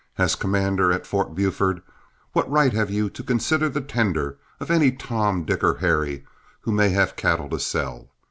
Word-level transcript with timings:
As 0.17 0.33
commander 0.33 0.91
at 0.91 1.05
Fort 1.05 1.35
Buford, 1.35 1.83
what 2.33 2.49
right 2.49 2.73
have 2.73 2.89
you 2.89 3.07
to 3.11 3.21
consider 3.21 3.69
the 3.69 3.81
tender 3.81 4.37
of 4.59 4.71
any 4.71 4.91
Tom, 4.91 5.45
Dick, 5.45 5.63
or 5.63 5.75
Harry 5.75 6.25
who 6.61 6.71
may 6.71 6.89
have 6.89 7.15
cattle 7.15 7.49
to 7.49 7.59
sell? 7.59 8.09